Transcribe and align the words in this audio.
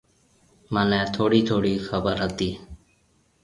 مھنيَ 0.73 1.01
ٿوڙِي 1.13 1.41
ٿوڙِي 1.47 1.73
خبر 1.87 2.15
ھتِي۔ 2.25 2.49